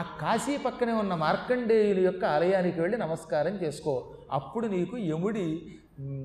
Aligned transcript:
ఆ 0.00 0.02
కాశీ 0.02 0.56
పక్కనే 0.56 0.92
ఉన్న 0.92 1.14
మార్కండేయుల 1.14 2.00
యొక్క 2.00 2.24
ఆలయానికి 2.24 2.80
వెళ్ళి 2.80 2.98
నమస్కారం 2.98 3.52
చేసుకో. 3.52 4.12
అప్పుడు 4.32 4.66
నీకు 4.66 4.96
యముడి 4.98 5.78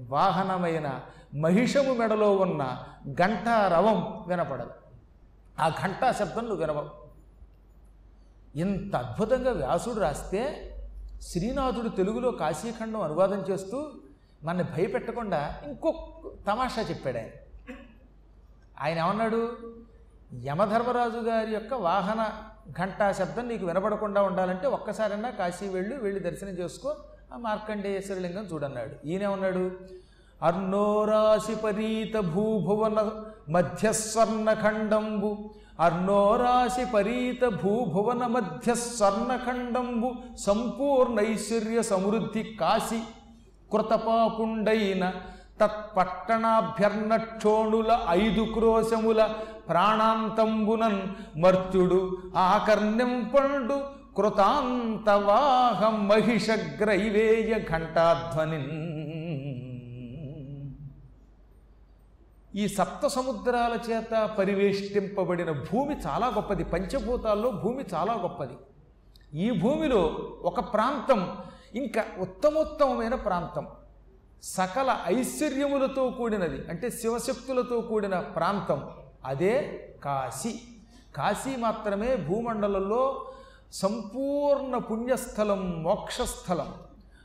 వాహనమైన 0.09 1.01
మహిషము 1.39 1.93
మెడలో 1.93 2.35
ఉన్న 2.35 2.83
ఘంటా 3.13 3.67
రవం 3.67 4.23
వినపడదు. 4.27 4.69
ఆ 5.59 5.69
ఘంటా 5.69 6.11
శబ్దం 6.11 6.41
నువ్వు 6.41 6.57
వినవవు. 6.57 6.89
ఇంత 8.59 8.95
అద్భుతంగా 8.95 9.51
వ్యాసుడు 9.51 9.99
రాస్తే 9.99 10.71
శ్రీనాథుడు 11.21 11.89
తెలుగులో 11.89 12.31
కాశీఖండం 12.31 13.01
అనువాదం 13.01 13.45
చేస్తూ 13.49 13.91
మనని 14.43 14.63
భయపెట్టకుండా 14.63 15.61
ఇంకొక 15.67 16.27
తమాషా 16.47 16.81
చెప్పాడు 16.81 17.17
ఆయన. 17.17 17.29
ఆయన 18.81 18.97
ఏమన్నాడు? 18.99 19.57
యమధర్మరాజు 20.43 21.17
గారి 21.17 21.51
యొక్క 21.51 21.73
వాహన 21.73 22.31
ఘంటా 22.71 23.11
శబ్దం 23.11 23.47
నీకు 23.47 23.65
వినపడకుండా 23.65 24.21
ఉండాలంటే 24.21 24.67
ఒక్కసారైనా 24.67 25.29
కాశీ 25.29 25.67
వెళ్ళు 25.67 25.95
వెళ్ళి 25.95 26.19
దర్శనం 26.19 26.49
చేసుకో. 26.49 26.95
ఆ 27.33 27.37
మార్కండేశ్వరలింగం 27.37 28.47
చూడన్నాడు. 28.53 29.07
ఈయనేమన్నాడు? 29.07 29.71
అర్ణోరాశి 30.43 31.55
పరీత 31.55 32.19
భూభువన 32.19 33.11
మధ్యస్వర్ణఖండంబు. 33.49 35.49
అర్ణోరాశి 35.79 36.85
పరీత 36.93 37.45
భూభువన 37.45 38.25
మధ్య 38.25 38.75
స్వర్ణఖండంబు 38.75 40.13
సంపూర్ణైశ్వర్య 40.37 41.83
సమృద్ధి 41.83 42.43
కాశి. 42.43 43.01
కృతపాపుండైన 43.71 45.13
తత్పట్టణాభ్యర్ణక్షోణుల 45.61 47.99
ఐదు 48.09 48.47
క్రోశముల 48.53 49.29
ప్రాణాంతంబునన్ 49.69 51.01
మర్త్యుడు 51.39 51.99
ఆకర్ణింపండు 52.35 53.77
కృతాంతవాహం 54.17 55.95
మహిషగ్రైవేయ 56.07 57.53
ఘంటాధ్వని 57.59 58.61
ఈ 62.55 62.67
సప్త 62.67 63.07
సముద్రాల 63.07 63.73
చేత 63.89 64.29
పరివేష్టింపబడిన 64.37 65.51
భూమి 65.51 65.95
చాలా 65.95 66.27
గొప్పది. 66.27 66.63
పంచభూతాల్లో 66.63 67.49
భూమి 67.51 67.83
చాలా 67.93 68.13
గొప్పది. 68.13 68.55
ఈ 69.45 69.59
భూమిలో 69.59 70.01
ఒక 70.41 70.59
ప్రాంతం 70.73 71.21
ఇంకా 71.75 72.03
ఉత్తమోత్తమైన 72.19 73.15
ప్రాంతం 73.15 73.65
సకల 74.43 74.97
ఐశ్వర్యములతో 75.05 76.03
కూడినది 76.09 76.59
అంటే 76.69 76.89
శివశక్తులతో 76.89 77.81
కూడిన 77.81 78.19
ప్రాంతం 78.19 78.79
అదే 79.25 79.87
కాశీ. 80.03 80.59
కాశీ 81.15 81.55
మాత్రమే 81.55 82.15
భూమండలంలో 82.15 83.25
సంపూర్ణ 83.73 84.77
పుణ్యస్థలం 84.77 85.83
మోక్షస్థలం. 85.83 86.73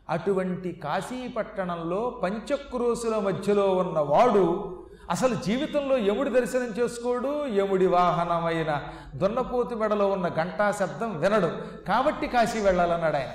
అటువంటి 0.09 0.73
కాశీ 0.73 1.29
పట్టణంలో 1.29 2.21
పంచక్రోశుల 2.23 3.17
మధ్యలో 3.17 3.75
ఉన్నవాడు 3.75 4.77
అసలు 5.11 5.35
జీవితంలో 5.35 5.99
యముడి 5.99 6.31
దర్శనం 6.31 6.75
చేసుకోడు 6.79 7.47
యముడి 7.47 7.87
వాహనమైన 7.87 8.83
దున్నపోతు 9.15 9.75
మెడలో 9.75 10.09
ఉన్న 10.09 10.29
ఘంటా 10.29 10.71
శబ్దం 10.71 11.21
వినడు. 11.21 11.51
కాబట్టి 11.89 12.27
కాశీ 12.27 12.61
వెళ్ళాలన్నాడు 12.61 13.17
ఆయన. 13.17 13.29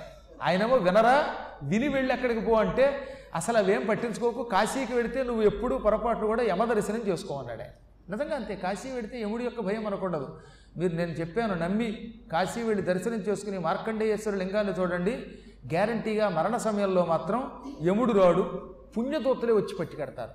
ఆయనేమో 0.43 0.75
వినరా? 0.75 1.25
విని 1.63 1.87
వెళ్ళి 1.87 2.13
అక్కడికి 2.13 2.41
పో 2.41 2.53
అంటే 2.53 3.07
అసలు 3.35 3.57
అవేం 3.57 3.85
పట్టించుకోకు. 3.89 4.43
కాశీకి 4.43 4.95
వెడితే 4.95 5.23
నువ్వు 5.23 5.41
ఎప్పుడూ 5.41 5.77
పొరపాటు 5.77 6.25
కూడా 6.25 6.43
యమ 6.43 6.63
దర్శనం 6.63 7.01
చేసుకోమన్నాడు 7.07 7.61
ఆయన. 7.61 7.71
నిజంగా 8.09 8.35
అంతే. 8.35 8.55
కాశీ 8.55 8.91
వెడితే 8.91 9.21
యముడి 9.21 9.43
యొక్క 9.43 9.61
భయం 9.61 9.87
అనకూడదు 9.87 10.39
మీరు 10.77 10.95
నేను 10.95 11.11
చెప్పాను 11.11 11.55
నమ్మి 11.55 12.13
కాశీ 12.31 12.61
వెళ్ళి 12.63 12.85
దర్శనం 12.85 13.15
చేసుకుని 13.15 13.59
మార్కండేయేశ్వర 13.59 14.35
లింగాన్ని 14.35 14.73
చూడండి. 14.73 15.11
గ్యారంటీగా 15.67 16.29
మరణ 16.29 16.57
సమయంలో 16.57 17.05
మాత్రం 17.05 17.51
యముడు 17.85 18.11
రాడు 18.11 18.73
పుణ్యదూతలే 18.97 19.53
వచ్చి 19.53 19.75
పట్టుకెడతారు 19.79 20.31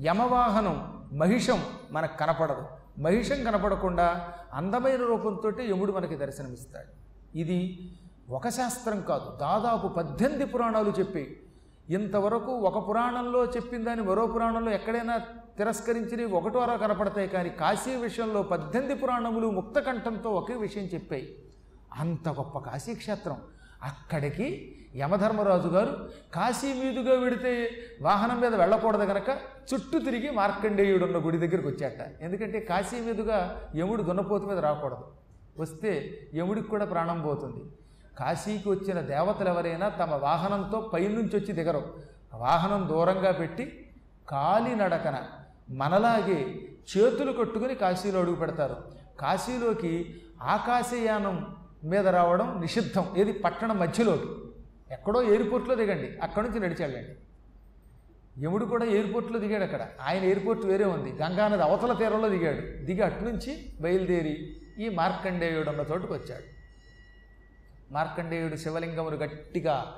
యమవాహనం 0.00 1.06
మహిషం 1.12 1.64
మనకు 1.90 2.16
కనపడదు. 2.16 2.64
మహిషం 2.98 3.44
కనపడకుండా 3.44 4.32
అందమైన 4.54 5.00
రూపంతో 5.00 5.52
యముడు 5.62 5.92
మనకి 5.92 6.16
దర్శనమిస్తాడు. 6.16 6.92
ఇది 7.38 7.90
ఒక 8.30 8.48
శాస్త్రం 8.48 9.00
కాదు 9.00 9.36
దాదాపు 9.40 9.88
పద్దెనిమిది 9.88 10.44
పురాణాలు 10.44 10.92
చెప్పి 10.98 11.39
ఇంతవరకు 11.96 12.52
ఒక 12.68 12.88
పురాణంలో 12.88 13.44
చెప్పిన 13.44 13.84
దాన్ని 13.84 14.04
మరో 14.04 14.26
పురాణంలో 14.26 14.72
ఎక్కడైనా 14.72 15.14
తిరస్కరించినవి 15.58 16.32
ఒకటో 16.38 16.58
అరో 16.58 16.78
కనపడతాయి 16.78 17.28
కానీ 17.28 17.50
కాశీ 17.50 17.94
విషయంలో 17.94 18.42
పద్దెనిమిది 18.42 19.00
పురాణములు 19.00 19.46
ముక్తకంఠంతో 19.50 20.30
ఒకే 20.30 20.54
విషయం 20.54 20.84
చెప్పాయి. 20.84 21.26
అంత 21.98 22.28
గొప్ప 22.28 22.58
కాశీక్షేత్రం 22.58 23.38
అక్కడికి 23.82 24.76
యమధర్మరాజు 24.96 25.68
గారు 25.68 25.92
కాశీ 26.34 26.68
మీదుగా 26.72 27.14
వెడితే 27.20 27.70
వాహనం 28.02 28.40
మీద 28.40 28.54
వెళ్ళకూడదు 28.54 29.04
కనుక 29.04 29.30
చుట్టూ 29.70 29.98
తిరిగి 29.98 30.30
మార్కండేయుడు 30.30 31.04
ఉన్న 31.04 31.18
గుడి 31.26 31.38
దగ్గరికి 31.38 31.68
వచ్చాట. 31.68 32.22
ఎందుకంటే 32.22 32.60
కాశీ 32.60 33.00
మీదుగా 33.00 33.38
యముడు 33.76 34.02
దున్నపోతు 34.02 34.46
మీద 34.46 34.58
రాకూడదు. 34.58 35.04
వస్తే 35.58 35.92
యముడికి 36.34 36.68
కూడా 36.68 36.84
ప్రాణం 36.84 37.22
పోతుంది. 37.22 37.62
కాశీకి 38.20 38.68
వచ్చిన 38.68 39.00
దేవతలు 39.00 39.48
ఎవరైనా 39.48 39.88
తమ 39.88 40.14
వాహనంతో 40.14 40.90
పైనుంచి 40.92 41.36
వచ్చి 41.36 41.52
దిగరు. 41.52 41.98
వాహనం 42.34 42.88
దూరంగా 42.88 43.32
పెట్టి 43.32 43.90
కాలినడకన 44.28 45.22
మనలాగే 45.70 46.56
చేతులు 46.96 47.32
కట్టుకుని 47.32 47.74
కాశీలో 47.74 48.20
అడుగు 48.20 48.36
పెడతారు. 48.36 48.76
కాశీలోకి 49.20 50.14
ఆకాశయానం 50.42 51.56
మీద 51.84 52.08
రావడం 52.08 52.60
నిషిద్ధం. 52.60 53.06
ఏది? 53.16 53.32
పట్టణం 53.32 53.78
మధ్యలోకి. 53.78 54.28
ఎక్కడో 54.92 55.22
ఎయిర్పోర్ట్లో 55.22 55.74
దిగండి. 55.74 56.18
అక్కడి 56.22 56.46
నుంచి 56.46 56.60
నడిచి 56.60 56.84
వెళ్ళండి. 56.84 57.16
యముడు 58.44 58.64
కూడా 58.64 58.84
ఎయిర్పోర్ట్లో 58.84 59.38
దిగాడు 59.38 59.62
అక్కడ. 59.62 59.86
ఆయన 60.02 60.24
ఎయిర్పోర్ట్ 60.24 60.66
వేరే 60.66 60.84
ఉంది. 60.84 61.22
గంగానది 61.22 61.62
అవతల 61.62 61.92
తీరంలో 61.92 62.28
దిగాడు. 62.28 62.84
దిగి 62.84 63.00
అటు 63.00 63.24
నుంచి 63.24 63.74
బయలుదేరి 63.80 64.56
ఈ 64.78 64.88
మార్కండేయుడు 64.88 65.70
ఉన్న 65.70 65.84
చోటుకు 65.92 66.14
వచ్చాడు. 66.14 66.59
మార్కండేయుడు 67.90 68.56
శివలింగమును 68.56 69.16
గట్టిగా 69.16 69.94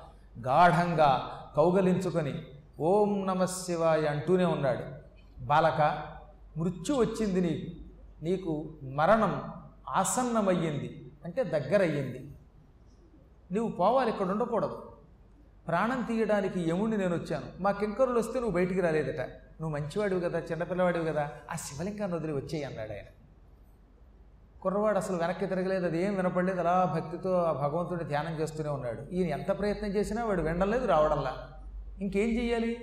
గాఢంగా 0.46 1.38
కౌగలించుకొని 1.56 2.42
ఓం 2.80 3.26
నమ 3.26 3.44
శివాయ 3.44 4.06
అంటూనే 4.06 4.44
ఉన్నాడు. 4.44 4.84
బాలక 5.44 6.08
మృత్యు 6.56 6.94
వచ్చింది 6.94 7.40
నీకు. 7.40 7.70
నీకు 8.24 8.74
మరణం 8.82 9.42
ఆసన్నమయ్యింది 9.88 11.12
అంటే 11.24 11.44
దగ్గరయ్యింది. 11.44 12.34
నువ్వు 13.52 13.72
పోవాలి 13.72 14.10
ఇక్కడ 14.10 14.26
ఉండకూడదు. 14.26 14.92
ప్రాణం 15.68 16.02
తీయడానికి 16.02 16.70
యముడిని 16.70 16.98
నేను 16.98 17.14
వచ్చాను. 17.14 17.62
మా 17.62 17.72
కింకరులు 17.72 18.18
వస్తే 18.18 18.40
నువ్వు 18.40 18.54
బయటికి 18.54 18.80
రాలేదట. 18.80 19.20
నువ్వు 19.60 19.70
మంచివాడివి 19.70 20.20
కదా 20.20 20.38
చిన్నపిల్లవాడివి 20.38 21.04
కదా. 21.04 21.30
ఆ 21.52 21.56
శివలింగాన్ని 21.56 22.16
వదిలి 22.16 22.32
వచ్చేయి 22.32 22.64
అన్నాడు 22.64 22.92
ఆయన. 22.92 23.21
కుర్రవాడు 24.62 24.98
అసలు 24.98 25.16
వెనక్కి 25.16 25.46
తిరగలేదు 25.46 25.86
అది 25.86 26.02
ఏం 26.02 26.14
వినపడలేదు 26.16 26.60
అలా 26.60 26.92
భక్తితో 26.94 27.34
ఆ 27.34 27.52
భగవంతుడిని 27.52 28.08
ధ్యానం 28.08 28.40
చేస్తూనే 28.40 28.68
ఉన్నాడు. 28.68 29.14
ఈయన 29.14 29.28
ఎంత 29.28 29.58
ప్రయత్నం 29.58 29.90
చేసినా 29.90 30.24
వాడు 30.24 30.42
వినలేదు 30.42 30.86
రావడంలా. 30.86 31.48
ఇంకేం 32.00 32.28
చెయ్యాలి? 32.28 32.76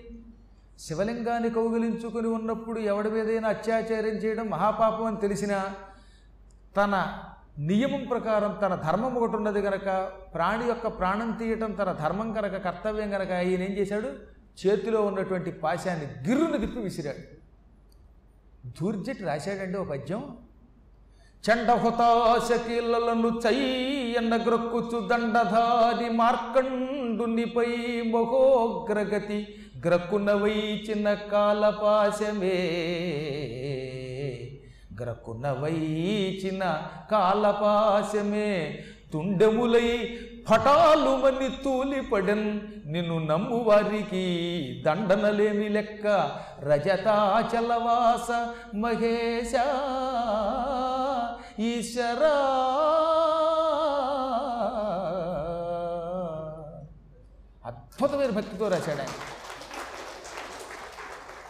శివలింగాన్ని 0.80 1.50
కౌగిలించుకుని 1.50 2.28
ఉన్నప్పుడు 2.28 2.80
ఎవడి 2.80 3.10
మీదైనా 3.10 3.50
అత్యాచారం 3.50 4.18
చేయడం 4.18 4.50
మహాపాపం 4.50 5.06
అని 5.06 5.18
తెలిసినా 5.18 5.66
తన 6.78 7.18
నియమం 7.60 8.08
ప్రకారం 8.10 8.58
తన 8.62 8.76
ధర్మం 8.76 9.16
ఒకటి 9.16 9.36
ఉన్నది 9.36 9.62
కనుక 9.62 10.12
ప్రాణి 10.34 10.66
యొక్క 10.66 10.88
ప్రాణం 10.88 11.32
తీయటం 11.32 11.72
తన 11.72 11.92
ధర్మం 11.92 12.34
కనుక 12.34 12.52
కర్తవ్యం 12.52 13.10
కనుక 13.10 13.30
ఈయన 13.30 13.62
ఏం 13.62 13.72
చేశాడు? 13.72 14.08
చేతిలో 14.68 15.02
ఉన్నటువంటి 15.02 15.52
పాశాన్ని 15.52 16.30
గిర్రును 16.30 16.58
తిప్పి 16.58 16.80
విసిరాడు. 16.80 17.40
దూర్జటి 18.68 19.24
రాశాడండి 19.24 19.78
ఒక 19.78 19.90
పద్యం 19.90 20.38
చండహుతాశకీలను 21.48 23.42
చయ్యన్న 23.48 24.36
గ్రక్కుచు 24.36 25.08
దండధారి 25.08 26.10
మార్కండునిపై 26.10 28.02
మహోగ్రగతి 28.06 29.56
గ్రక్కున 29.86 30.34
వైచిన 30.34 31.14
కాలపాశమే. 31.14 32.60
గ్రక్కున 35.02 35.52
వైచిన 35.52 36.82
కాలపాశమే. 37.12 38.80
తుండెములై 39.14 40.18
పటాలు 40.52 41.16
మని 41.16 41.50
తూలిపడెన్ 41.64 42.60
నిన్ను 42.86 43.26
నమ్మువారికి 43.26 44.26
దండనలేని 44.86 45.70
లెక్క. 45.70 46.08
రజతాచలవాస 46.64 48.28
మహేశా 48.76 49.66
ఈశ్వరా. 51.60 52.36
అద్భుతమైన 57.66 58.30
భక్తితో 58.30 58.68
రాశాడు 58.68 59.00
ఆయన. 59.00 59.08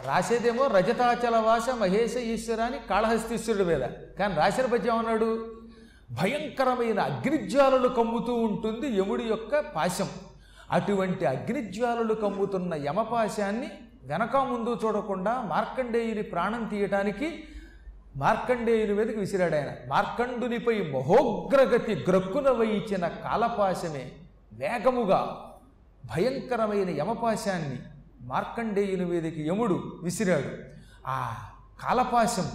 రాసేదేమో 0.06 0.68
రజతాచల 0.68 1.38
వాస 1.38 1.70
మహేశ 1.70 2.16
ఈశ్వరాని 2.16 2.78
కాళహస్తీశ్వరుడు 2.90 2.90
కాళహస్తీశ్వరుడి 2.90 3.64
మీద. 3.64 3.82
కానీ 4.20 4.36
రాసిన 4.36 4.66
పద్యం 4.66 4.98
అన్నాడు 4.98 5.56
భయంకరమైన 6.12 7.00
అగ్నిజ్వాలలు 7.00 7.88
కమ్ముతూ 7.88 8.34
ఉంటుంది 8.34 8.98
యముడి 8.98 9.24
యొక్క 9.24 9.60
పాశం. 9.60 10.10
అటువంటి 10.72 11.26
అగ్నిజ్వాలలు 11.26 12.14
కమ్ముతున్న 12.14 12.74
యమపాశాన్ని 12.76 13.72
వెనక 14.04 14.38
ముందు 14.38 14.80
చూడకుండా 14.86 15.42
మార్కండేయుని 15.42 16.24
ప్రాణం 16.24 16.64
తీయటానికి 16.64 17.44
మార్కండేయుని 18.20 18.94
మీదకి 18.94 19.20
విసిరాడు 19.20 19.56
ఆయన. 19.56 19.68
మార్కండునిపై 19.88 20.92
మహోగ్రగతి 20.92 22.06
గ్రక్కున 22.10 22.50
వహించిన 22.50 23.08
కాలపాశమే 23.08 24.12
వేగముగా 24.54 25.20
భయంకరమైన 26.06 26.90
యమపాశాన్ని 26.90 27.80
మార్కండేయుని 28.22 29.06
మీదకి 29.06 29.48
యముడు 29.48 30.00
విసిరాడు. 30.04 30.50
ఆ 31.08 31.36
కాలపాశం 31.84 32.46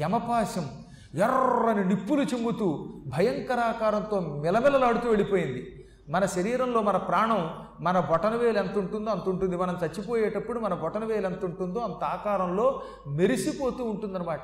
యమపాశం 0.00 0.66
ఎర్రని 1.14 1.84
నిప్పులు 1.88 2.22
చిమ్ముతూ 2.22 2.68
భయంకరాకారంతో 3.06 4.20
మెలమెలలాడుతూ 4.20 5.08
వెళ్ళిపోయింది. 5.08 5.86
మన 6.08 6.26
శరీరంలో 6.26 6.82
మన 6.82 6.96
ప్రాణం 6.96 7.50
మన 7.80 8.00
బొటనవేలు 8.00 8.58
ఎంత 8.58 8.78
ఉంటుందో 8.78 9.10
అంత 9.10 9.28
ఉంటుంది. 9.28 9.56
మనం 9.56 9.78
చచ్చిపోయేటప్పుడు 9.86 10.60
మన 10.60 10.74
బొటనవేలు 10.74 11.26
ఎంత 11.26 11.44
ఉంటుందో 11.44 11.80
అంత 11.80 12.04
ఆకారంలో 12.04 12.82
మెరిసిపోతూ 13.06 13.84
ఉంటుందన్నమాట. 13.84 14.40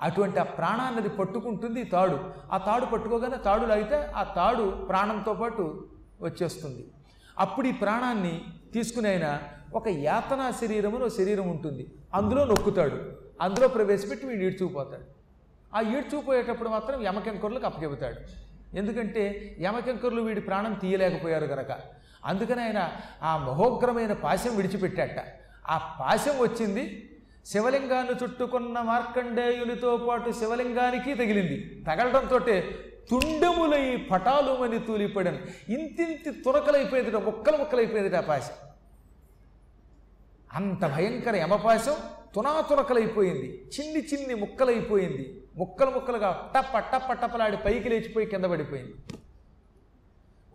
అటువంటి 0.00 0.40
ఆ 0.40 0.42
ప్రాణాన్ని 0.42 1.08
పట్టుకుంటుంది 1.08 1.84
తాడు. 1.84 2.18
ఆ 2.52 2.58
తాడు 2.58 2.84
పట్టుకోగానే 2.84 3.36
తాడు 3.36 3.66
లాగితే 3.66 4.02
ఆ 4.16 4.22
తాడు 4.22 4.70
ప్రాణంతో 4.70 5.34
పాటు 5.34 5.88
వచ్చేస్తుంది. 6.22 6.90
అప్పుడు 7.38 7.66
ఈ 7.66 7.72
ప్రాణాన్ని 7.72 8.44
తీసుకుని 8.72 9.08
ఆయన 9.08 9.38
ఒక 9.74 9.88
యాతనా 9.88 10.50
శరీరం 10.50 11.02
అని 11.02 11.10
శరీరం 11.10 11.48
ఉంటుంది. 11.48 11.92
అందులో 12.14 12.44
నొక్కుతాడు. 12.44 13.12
అందులో 13.40 13.68
ప్రవేశపెట్టి 13.68 14.26
వీడు 14.26 14.40
ఈడ్చుకుపోతాడు. 14.40 15.20
ఆ 15.76 15.80
ఈడ్చుకుపోయేటప్పుడు 15.80 16.68
మాత్రం 16.68 17.02
యమకెంకరులకు 17.02 17.66
అప్పచెబుతాడు. 17.66 18.50
ఎందుకంటే 18.76 19.56
యమకెంకరులు 19.60 20.22
వీడి 20.22 20.40
ప్రాణం 20.40 20.72
తీయలేకపోయారు 20.72 21.44
గనక. 21.44 21.76
అందుకని 22.24 22.62
ఆయన 22.62 22.88
ఆ 23.22 23.36
మహోగ్రమైన 23.36 24.12
పాశం 24.12 24.56
విడిచిపెట్టాట. 24.56 25.24
ఆ 25.68 25.96
పాశం 26.00 26.38
వచ్చింది 26.38 27.09
శివలింగాన్ని 27.46 28.14
చుట్టుకున్న 28.22 28.80
మార్కండేయునితో 28.80 29.96
పాటు 29.96 30.30
శివలింగానికి 30.30 31.14
తగిలింది. 31.14 31.84
తగలడంతో 31.86 32.38
తుండెములై 33.10 33.96
పటాలుమని 33.96 34.78
తూలిపడాను 34.78 35.38
ఇంతింతి 35.72 36.30
తురకలైపోయేదిట 36.30 37.14
ముక్కలు 37.14 37.56
ముక్కలైపోయేదిట 37.56 38.14
ఆ 38.14 38.20
పాశం 38.20 38.56
అంత 40.54 40.82
భయంకర 40.84 41.36
యమపాశం 41.36 41.96
తునాతునకలైపోయింది 42.34 43.48
చిన్ని 43.74 44.00
చిన్ని 44.10 44.34
ముక్కలైపోయింది. 44.34 45.24
ముక్కలు 45.56 45.90
ముక్కలుగా 45.90 46.52
టప్ప 46.56 46.78
టప్ప 46.78 47.12
టప్పలాడి 47.12 47.56
పైకి 47.56 47.88
లేచిపోయి 47.88 48.26
కింద 48.26 48.44
పడిపోయింది. 48.44 48.94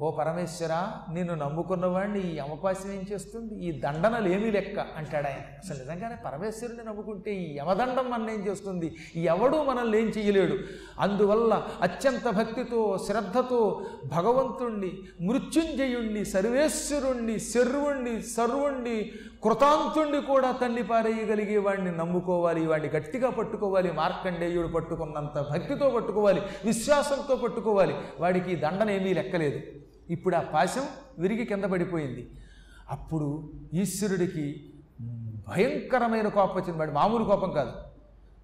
ఓ 0.01 0.11
పరమేశ్వర 0.11 0.73
నిన్ను 1.13 1.35
నమ్ముకున్నవాడిని 1.35 2.31
ఈ 2.31 2.35
యమపాశం 2.37 2.91
ఏం 2.91 3.05
చేస్తుంది? 3.11 3.55
ఈ 3.65 3.79
దండనలు 3.79 4.27
ఏమీ 4.27 4.51
లెక్క 4.51 4.79
అంటాడు 4.79 5.27
ఆయన. 5.27 5.43
అసలు 5.63 5.77
నిజంగానే 5.77 6.15
పరమేశ్వరుని 6.25 6.83
నమ్ముకుంటే 6.83 7.35
ఈ 7.35 7.57
యమదండం 7.57 8.09
మన 8.09 8.29
ఏం 8.29 8.47
చేస్తుంది? 8.47 8.95
ఎవడూ 9.15 9.63
మనల్ని 9.63 10.01
ఏం 10.01 10.07
చేయలేడు 10.07 10.57
అందువల్ల 10.99 11.67
అత్యంత 11.81 12.29
భక్తితో 12.29 12.97
శ్రద్ధతో 13.07 13.85
భగవంతుణ్ణి 14.05 14.91
మృత్యుంజయుణ్ణి 15.21 16.25
సర్వేశ్వరుణ్ణి 16.25 17.39
శర్వుణ్ణి 17.39 18.21
సర్వుణ్ణి 18.21 19.11
కృతాంతుణ్ణి 19.45 20.21
కూడా 20.21 20.51
తల్లి 20.51 20.83
పారేయగలిగే 20.83 21.57
వాడిని 21.57 21.97
నమ్ముకోవాలి 21.97 22.67
వాడిని 22.67 22.93
గట్టిగా 22.93 23.29
పట్టుకోవాలి 23.29 23.91
మార్కండేయుడు 23.91 24.67
పట్టుకున్నంత 24.67 25.45
భక్తితో 25.51 25.89
పట్టుకోవాలి 25.89 26.41
విశ్వాసంతో 26.65 27.35
పట్టుకోవాలి. 27.35 27.95
వాడికి 28.19 28.55
దండనేమీ 28.55 28.79
దండన 28.79 29.01
ఏమీ 29.01 29.13
లెక్కలేదు. 29.13 29.59
ఇప్పుడు 30.09 30.35
ఆ 30.35 30.39
పాశం 30.39 30.83
విరిగి 31.19 31.45
కింద 31.45 31.63
పడిపోయింది. 31.63 32.31
అప్పుడు 32.89 33.51
ఈశ్వరుడికి 33.73 34.73
భయంకరమైన 35.47 36.27
కోపం 36.27 36.55
వచ్చింది. 36.55 36.79
వాడి 36.79 36.91
మామూలు 36.91 37.23
కోపం 37.23 37.51
కాదు. 37.51 37.71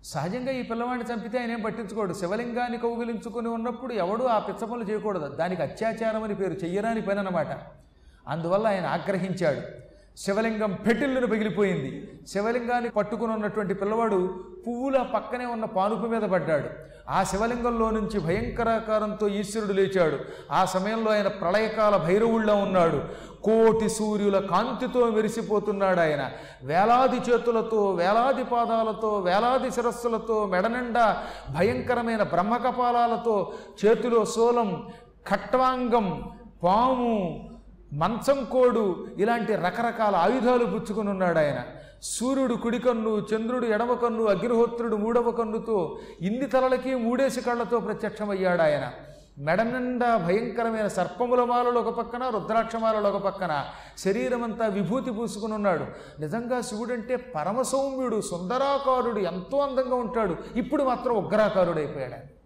సహజంగా 0.04 0.52
ఈ 0.52 0.62
పిల్లవాడిని 0.62 1.14
చంపితే 1.14 1.40
ఆయన 1.40 1.52
ఏం 1.52 1.62
పట్టించుకోడు. 1.62 2.14
శివలింగాన్ని 2.14 2.78
కౌగిలించుకొని 2.78 3.48
ఉన్నప్పుడు 3.48 3.94
ఎవడు 3.94 4.24
ఆ 4.24 4.40
పిచ్చ 4.40 4.66
పనులు 4.66 4.84
చేయకూడదు. 4.84 5.28
దానికి 5.28 5.62
అత్యాచారం 5.62 6.24
అని 6.24 6.36
పేరు 6.36 6.54
చెయ్యరాని 6.54 7.02
పని 7.02 7.20
అన్నమాట. 7.20 7.48
అందువల్ల 8.28 8.68
ఆయన 8.68 8.86
ఆగ్రహించాడు. 8.86 9.91
శివలింగం 10.18 10.78
పెటిల్లును 10.88 11.28
పగిలిపోయింది. 11.28 12.10
శివలింగాన్ని 12.28 12.90
పట్టుకుని 12.90 13.34
ఉన్నటువంటి 13.34 13.74
పిల్లవాడు 13.74 14.44
పువ్వుల 14.68 14.98
పక్కనే 14.98 15.46
ఉన్న 15.46 15.66
పానుపు 15.66 16.08
మీద 16.08 16.22
పడ్డాడు. 16.22 16.70
ఆ 17.10 17.24
శివలింగంలో 17.24 17.90
నుంచి 17.90 18.20
భయంకరాకారంతో 18.20 19.28
ఈశ్వరుడు 19.28 19.74
లేచాడు. 19.74 20.18
ఆ 20.52 20.66
సమయంలో 20.66 21.12
ఆయన 21.12 21.28
ప్రళయకాల 21.28 21.98
భైరవుళ్ళ 21.98 22.52
ఉన్నాడు. 22.52 23.02
కోటి 23.44 23.90
సూర్యుల 23.90 24.40
కాంతితో 24.40 25.10
మెరిసిపోతున్నాడు 25.10 26.00
ఆయన. 26.00 26.32
వేలాది 26.64 27.32
చేతులతో 27.32 27.92
వేలాది 27.92 28.44
పాదాలతో 28.44 29.20
వేలాది 29.20 29.72
శిరస్సులతో 29.72 30.46
మెడనిండా 30.46 31.24
భయంకరమైన 31.58 32.24
బ్రహ్మకపాలాలతో 32.24 33.54
చేతిలో 33.86 34.26
శూలం 34.26 34.88
ఖట్వాంగం 35.28 36.32
పాము 36.64 37.51
మంచం 37.94 38.46
కోడు 38.46 39.08
ఇలాంటి 39.18 39.56
రకరకాల 39.56 40.16
ఆయుధాలు 40.16 40.66
పుచ్చుకుని 40.66 41.10
ఉన్నాడు 41.10 41.40
ఆయన. 41.40 41.64
సూర్యుడు 42.04 42.54
కుడికన్ను 42.54 43.26
చంద్రుడు 43.36 43.66
ఎడమ 43.66 43.94
కన్ను 43.94 44.26
అగ్నిహోత్రుడు 44.26 44.96
మూడవ 44.96 45.32
కన్నుతో 45.32 46.00
ఇన్ని 46.22 46.46
తలలకి 46.46 46.96
మూడేసి 46.96 47.42
కళ్ళతో 47.42 47.80
ప్రత్యక్షమయ్యాడు 47.80 48.62
ఆయన. 48.62 48.92
మెడ 49.38 49.62
నిండా 49.62 50.18
భయంకరమైన 50.18 50.88
సర్పముల 50.88 51.44
మాలలు 51.44 51.80
ఒక 51.80 51.98
పక్కన 51.98 52.30
రుద్రాక్షమాలలు 52.30 53.08
ఒక 53.08 53.22
పక్కన. 53.22 53.66
శరీరమంతా 53.98 54.66
విభూతి 54.66 55.12
పూసుకుని 55.12 55.54
ఉన్నాడు. 55.54 55.86
నిజంగా 56.22 56.62
శివుడంటే 56.62 57.16
పరమసౌమ్యుడు 57.16 58.22
సుందరాకారుడు 58.22 59.20
ఎంతో 59.20 59.58
అందంగా 59.58 59.96
ఉంటాడు. 59.96 60.36
ఇప్పుడు 60.56 60.84
మాత్రం 60.84 61.16
ఉగ్రాకారుడు 61.16 61.78
అయిపోయాడు 61.78 62.42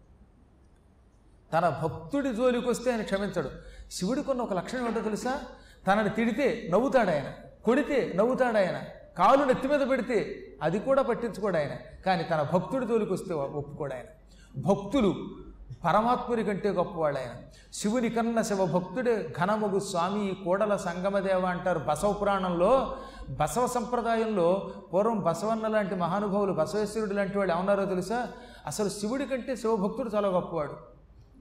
తన 1.54 1.70
భక్తుడి 1.84 2.34
జోలికి 2.34 2.70
వస్తే 2.70 2.92
ఆయన 2.92 3.02
క్షమించడు. 3.02 3.50
శివుడికి 3.92 4.32
ఉన్న 4.32 4.42
ఒక 4.42 4.54
లక్షణం 4.54 4.88
ఏంటో 4.88 5.02
తెలుసా? 5.02 5.40
తనని 5.88 6.10
తిడితే 6.10 6.68
నవ్వుతాడు 6.72 7.10
ఆయన 7.10 7.24
కొడితే 7.66 8.14
నవ్వుతాడు 8.16 8.58
ఆయన 8.58 8.82
కాలు 9.18 9.44
నెత్తి 9.44 9.68
మీద 9.68 9.90
పెడితే 9.90 10.48
అది 10.62 10.80
కూడా 10.80 11.02
పట్టించుకోడు 11.02 11.58
ఆయన 11.58 11.70
కానీ 12.06 12.24
తన 12.24 12.48
భక్తుడి 12.54 12.86
తోలికొస్తే 12.86 13.34
వస్తే 13.34 13.58
ఒప్పుకోడు 13.58 13.94
ఆయన. 13.94 14.06
భక్తులు 14.60 15.16
పరమాత్ముని 15.86 16.44
కంటే 16.44 16.70
గొప్పవాడు 16.70 17.18
ఆయన. 17.18 17.30
శివుని 17.74 18.10
కన్న 18.10 18.42
శివభక్తుడే 18.42 19.34
ఘనమగు 19.42 19.80
స్వామి 19.80 20.38
కోడల 20.46 20.76
సంగమదేవ 20.76 21.46
అంటారు 21.46 21.80
బసవ 21.80 22.14
పురాణంలో. 22.14 22.96
బసవ 23.30 23.68
సంప్రదాయంలో 23.68 24.72
పూర్వం 24.94 25.20
బసవన్న 25.20 25.68
లాంటి 25.68 25.96
మహానుభావులు 25.96 26.54
బసవేశ్వరుడు 26.54 27.14
లాంటి 27.14 27.38
వాళ్ళు 27.38 27.56
ఏమన్నారో 27.56 27.86
తెలుసా? 27.86 28.28
అసలు 28.66 28.90
శివుడి 28.90 29.26
కంటే 29.26 29.56
శివభక్తుడు 29.56 30.10
చాలా 30.10 30.28
గొప్పవాడు. 30.28 30.95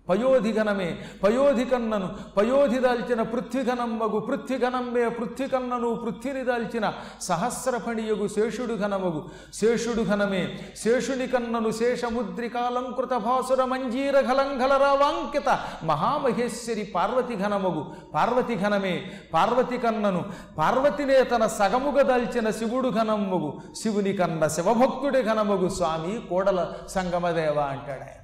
పయోధిఘనమే 0.08 0.88
పయోధికన్నను 1.22 2.08
పయోధి 2.36 2.78
దాల్చిన 2.78 3.20
పృథ్వీఘనమ్మగు 3.24 4.18
పృథ్వీఘనమ్మే 4.20 5.04
పృథ్వీకన్నను 5.10 5.90
పృథ్విని 5.94 6.42
దాల్చిన 6.44 6.86
సహస్రఫణియగు 7.20 8.26
శేషుడు 8.28 8.74
ఘనమగు 8.78 9.20
శేషుడు 9.54 10.02
ఘనమే 10.06 10.42
శేషుని 10.76 11.26
కన్నను 11.26 11.70
శేషముద్రికాలంకృత 11.72 13.14
భాసుర 13.24 13.64
మంజీర 13.64 14.20
ఘలంఘలరావాంకిత 14.22 15.48
మహామహేశ్వరి 15.84 16.84
పార్వతి 16.94 17.36
ఘనమగు 17.38 17.84
పార్వతి 18.14 18.56
ఘనమే 18.56 18.94
పార్వతి 19.34 19.78
కన్నను 19.78 20.22
పార్వతినే 20.58 21.18
తన 21.24 21.46
సగముగ 21.58 22.02
దాల్చిన 22.02 22.50
శివుడు 22.50 22.90
ఘనమ్మగు 22.94 23.50
శివుని 23.74 24.12
కన్న 24.12 24.46
శివభక్తుడి 24.48 25.22
ఘనమగు 25.22 25.70
స్వామి 25.70 26.14
కోడల 26.28 26.60
సంగమదేవ 26.88 27.58
అంటాడు 27.70 28.04
ఆయన 28.04 28.20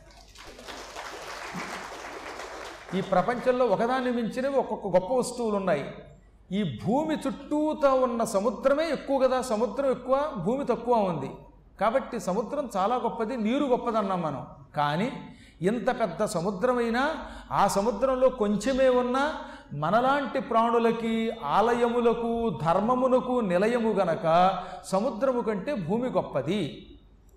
ఈ 2.97 3.01
ప్రపంచంలో 3.01 3.65
ఒకదాన్ని 3.67 4.13
మించినవి 4.13 4.57
ఒక్కొక్క 4.57 4.87
గొప్ప 4.87 5.11
వస్తువులు 5.15 5.57
ఉన్నాయి 5.57 5.85
ఈ 6.59 6.79
భూమి 6.85 7.15
చుట్టూతా 7.15 7.93
ఉన్న 7.93 8.25
సముద్రమే 8.25 8.87
ఎక్కువ 8.89 9.19
కదా 9.19 9.43
సముద్రం 9.43 9.91
ఎక్కువ 9.91 10.17
భూమి 10.37 10.65
తక్కువ 10.65 10.97
ఉంది. 10.97 11.31
కాబట్టి 11.81 12.21
సముద్రం 12.21 12.71
చాలా 12.77 12.97
గొప్పది 12.97 13.37
నీరు 13.37 13.65
గొప్పదన్నాం 13.65 14.23
మనం. 14.23 14.47
కానీ 14.77 15.13
ఇంత 15.63 15.89
పెద్ద 16.01 16.25
సముద్రమైనా 16.25 17.03
ఆ 17.53 17.67
సముద్రంలో 17.67 18.29
కొంచెమే 18.29 18.89
ఉన్నా 18.89 19.33
మనలాంటి 19.75 20.41
ప్రాణులకి 20.41 21.31
ఆలయములకు 21.45 22.59
ధర్మమునకు 22.67 23.41
నిలయము 23.41 23.91
గనక 23.91 24.27
సముద్రము 24.85 25.41
కంటే 25.41 25.75
భూమి 25.75 26.09
గొప్పది. 26.09 26.61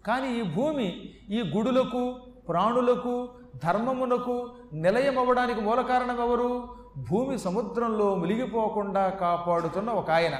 కానీ 0.05 0.39
ఈ 0.39 0.41
భూమి 0.41 0.87
ఈ 1.29 1.41
గుడులకు 1.55 2.15
ప్రాణులకు 2.49 3.29
ధర్మమునకు 3.55 4.35
నిలయమవ్వడానికి 4.73 5.61
మూల 5.61 5.81
కారణం 5.81 6.19
ఎవరు 6.21 6.67
భూమి 7.09 7.39
సముద్రంలో 7.39 8.15
మునిగిపోకుండా 8.15 9.09
కాపాడుతున్న 9.09 9.89
ఒక 9.89 10.11
ఆయన. 10.11 10.33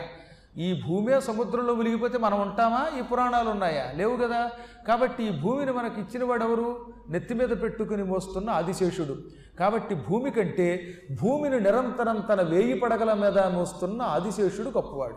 ఈ 0.58 0.82
భూమే 0.88 1.20
సముద్రంలో 1.20 1.74
మునిగిపోతే 1.74 2.18
మనం 2.18 2.42
ఉంటామా? 2.42 2.88
ఈ 3.00 3.02
పురాణాలు 3.02 3.50
ఉన్నాయా? 3.50 3.92
లేవు 3.96 4.18
కదా. 4.18 4.52
కాబట్టి 4.88 5.24
ఈ 5.24 5.42
భూమిని 5.42 5.72
మనకి 5.72 6.02
ఇచ్చిన 6.02 6.24
వాడెవరు 6.24 6.86
నెత్తి 7.10 7.34
మీద 7.34 7.50
పెట్టుకుని 7.50 8.04
మోస్తున్న 8.04 8.50
ఆదిశేషుడు. 8.50 9.18
కాబట్టి 9.60 9.96
భూమి 9.96 10.32
కంటే 10.32 10.98
భూమిని 11.22 11.60
నిరంతరం 11.60 12.24
తన 12.30 12.42
వేయి 12.42 12.74
పడగల 12.74 13.13
మీద 13.13 13.40
మోస్తున్న 13.40 14.02
ఆదిశేషుడు 14.02 14.70
గొప్పవాడు. 14.70 15.16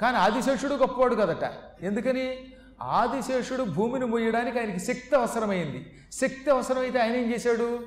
కానీ 0.00 0.16
ఆదిశేషుడు 0.16 0.74
గొప్పవాడు 0.74 1.14
కదట. 1.14 1.52
ఎందుకని? 1.82 2.38
ఆదిశేషుడు 2.82 3.62
భూమిని 3.62 4.06
మొయ్యడానికి 4.06 4.58
ఆయనకి 4.58 4.78
శక్తి 4.78 5.16
అవసరమైంది. 5.16 5.98
శక్తి 6.12 6.50
అవసరమైతే 6.50 6.98
ఆయన 6.98 7.16
ఏం 7.16 7.32
చేశాడు? 7.32 7.80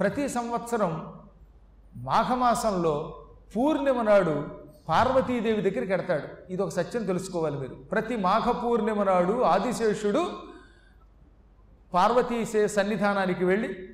ప్రతి 0.00 0.28
సంవత్సరం 0.28 1.14
మాఘమాసంలో 1.96 3.24
పూర్ణిమ 3.56 4.02
నాడు 4.02 4.58
పార్వతీదేవి 4.88 5.70
దగ్గరికి 5.70 5.92
ఎడతాడు 5.92 6.52
ఇది 6.52 6.62
ఒక 6.62 6.68
సత్యం 6.68 7.04
తెలుసుకోవాలి 7.04 7.56
మీరు. 7.56 7.74
ప్రతి 7.74 8.16
మాఘ 8.16 8.64
పూర్ణిమ 8.64 9.02
నాడు 9.02 9.42
ఆదిశేషుడు 9.42 10.30
పార్వతీసే 11.94 12.68
సన్నిధానానికి 12.68 13.44
వెళ్ళి 13.44 13.88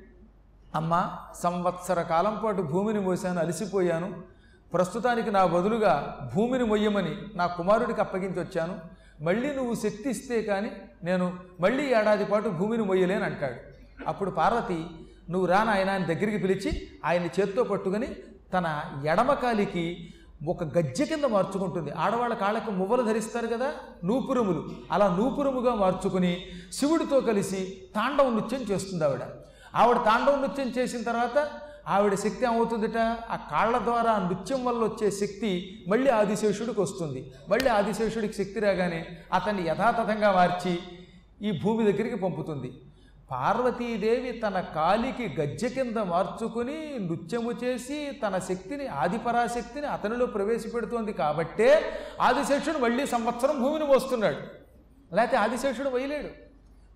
అమ్మ 0.75 1.17
సంవత్సర 1.43 2.01
కాలం 2.01 2.41
పాటు 2.45 2.61
భూమిని 2.61 2.99
మోసాను 2.99 3.39
అలసిపోయాను. 3.39 4.23
ప్రస్తుతానికి 4.73 5.31
నా 5.31 5.45
బదులుగా 5.45 6.19
భూమిని 6.35 6.63
మొయ్యమని 6.63 7.17
నా 7.35 7.47
కుమారుడికి 7.47 8.01
అప్పగించి 8.01 8.39
వచ్చాను 8.39 8.94
మళ్ళీ 9.21 9.53
నువ్వు 9.53 9.75
శక్తి 9.75 10.09
ఇస్తే 10.09 10.41
కానీ 10.41 10.71
నేను 11.03 11.33
మళ్ళీ 11.59 11.95
ఏడాది 11.95 12.25
పాటు 12.25 12.49
భూమిని 12.49 12.83
మొయ్యలేని 12.83 13.23
అంటాడు. 13.23 13.55
అప్పుడు 14.07 14.31
పార్వతి 14.31 14.85
నువ్వు 15.29 15.45
రా 15.47 15.57
ఆయన 15.57 15.89
ఆయన 15.89 16.05
దగ్గరికి 16.05 16.37
పిలిచి 16.37 16.87
ఆయన 17.05 17.25
చేత్తో 17.25 17.63
పట్టుకొని 17.63 18.07
తన 18.53 18.81
ఎడమకాలికి 19.07 20.13
ఒక 20.47 20.63
గజ్జె 20.63 21.05
కింద 21.05 21.23
మార్చుకుంటుంది. 21.23 21.91
ఆడవాళ్ళ 21.91 22.35
కాళ్ళకు 22.35 22.71
మువ్వలు 22.71 23.01
ధరిస్తారు 23.01 23.47
కదా 23.47 23.73
నూపురుములు. 24.03 24.69
అలా 24.91 25.15
నూపురుముగా 25.15 25.75
మార్చుకుని 25.75 26.45
శివుడితో 26.73 27.21
కలిసి 27.21 27.81
తాండవ 27.95 28.29
నృత్యం 28.29 28.61
చేస్తుంది 28.61 29.03
ఆవిడ. 29.05 29.21
ఆవిడ 29.75 29.97
తాండవ 29.97 30.35
నృత్యం 30.35 30.67
చేసిన 30.67 31.03
తర్వాత 31.03 31.49
ఆవిడ 31.87 32.13
శక్తి 32.13 32.45
ఏమవుతుందిట? 32.45 32.97
ఆ 33.29 33.35
కాళ్ళ 33.51 33.77
ద్వారా 33.77 34.29
నృత్యం 34.29 34.65
వల్ల 34.65 34.79
వచ్చే 34.83 35.11
శక్తి 35.11 35.83
మళ్ళీ 35.87 36.09
ఆదిశేషుడికి 36.09 36.81
వస్తుంది. 36.81 37.33
మళ్ళీ 37.49 37.69
ఆదిశేషుడికి 37.69 38.33
శక్తి 38.33 38.59
రాగానే 38.59 39.05
అతన్ని 39.33 39.67
యథాతథంగా 39.67 40.31
మార్చి 40.31 40.79
ఈ 41.41 41.59
భూమి 41.63 41.91
దగ్గరికి 41.91 42.15
పంపుతుంది. 42.15 42.71
పార్వతీదేవి 43.31 44.31
తన 44.31 44.59
కాలికి 44.59 45.35
గజ్జె 45.41 45.69
కింద 45.69 45.97
మార్చుకుని 45.97 46.99
నృత్యము 46.99 47.51
చేసి 47.51 48.11
తన 48.11 48.37
శక్తిని 48.37 48.87
ఆదిపరాశక్తిని 48.87 49.87
అతనిలో 49.87 50.25
ప్రవేశపెడుతోంది 50.25 51.13
కాబట్టే 51.13 51.81
ఆదిశేషుడు 52.21 52.77
మళ్ళీ 52.77 53.05
సంవత్సరం 53.05 53.61
భూమిని 53.61 53.85
మోస్తున్నాడు. 53.85 54.37
లేకపోతే 55.15 55.37
ఆదిశేషుడు 55.37 55.89
వయలేడు 55.89 56.27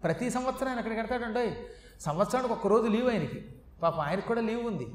ప్రతి 0.03 0.29
సంవత్సరం 0.29 0.67
ఆయన 0.67 0.79
ఎక్కడికి 0.79 1.01
వెళ్తాడంటే 1.01 1.69
సంవత్సరానికి 2.01 2.53
ఒక్కరోజు 2.53 2.81
రోజు 2.81 2.95
లీవ్ 2.95 3.09
ఆయనకి. 3.09 3.45
పాపం 3.83 3.99
ఆయనకు 3.99 4.27
కూడా 4.27 4.41
లీవ్ 4.41 4.65
ఉంది. 4.65 4.87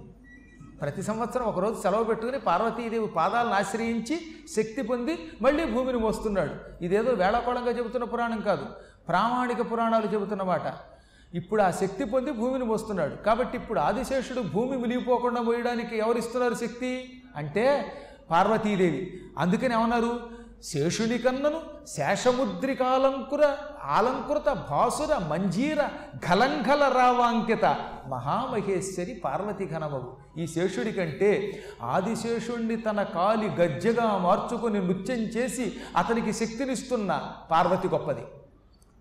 ప్రతి 0.81 1.03
సంవత్సరం 1.03 1.47
ఒకరోజు 1.47 1.81
సెలవు 1.81 2.05
పెట్టుకుని 2.05 2.39
పార్వతీదేవి 2.39 3.07
పాదాలను 3.07 3.53
ఆశ్రయించి 3.53 4.21
శక్తి 4.57 4.83
పొంది 4.83 5.19
మళ్ళీ 5.43 5.65
భూమిని 5.65 5.99
మోస్తున్నాడు. 5.99 6.85
ఇదేదో 6.85 7.13
వేళకోళంగా 7.13 7.71
చెబుతున్న 7.71 8.05
పురాణం 8.05 8.41
కాదు. 8.41 8.67
ప్రామాణిక 9.09 9.73
పురాణాలు 9.73 10.07
చెబుతున్నమాట 10.07 10.95
ఇప్పుడు 11.35 11.63
ఆ 11.63 11.71
శక్తి 11.71 12.05
పొంది 12.05 12.31
భూమిని 12.31 12.65
మోస్తున్నాడు. 12.65 13.15
కాబట్టి 13.15 13.59
ఇప్పుడు 13.59 13.81
ఆదిశేషుడు 13.81 14.41
భూమి 14.41 14.77
మిలిగిపోకుండా 14.77 15.41
మోయడానికి 15.41 15.99
ఎవరిస్తున్నారు 15.99 16.55
శక్తి? 16.55 17.23
అంటే 17.37 17.93
పార్వతీదేవి. 18.31 19.21
అందుకని 19.39 19.75
ఏమన్నారు? 19.75 20.34
శేషుని 20.73 21.19
కన్నను 21.19 21.61
శేషముద్రికాలంకుర 21.87 23.57
ఆలంకృత 23.85 24.49
భాసుర 24.71 25.19
మంజీర 25.19 25.83
ఘలంఘల 26.31 26.93
రావాంకిత 26.97 27.65
మహామహేశ్వరి 28.09 29.15
పార్వతి 29.25 29.67
ఘనమవు. 29.67 30.17
ఈ 30.39 30.47
శేషుడి 30.47 30.93
కంటే 30.93 31.63
ఆదిశేషుణ్ణి 31.83 32.77
తన 32.77 33.03
కాలి 33.03 33.49
గజ్జగా 33.49 34.19
మార్చుకొని 34.19 34.87
నృత్యం 34.87 35.19
చేసి 35.19 35.77
అతనికి 35.97 36.33
శక్తినిస్తున్న 36.33 37.31
పార్వతి 37.51 37.89
గొప్పది. 37.89 38.25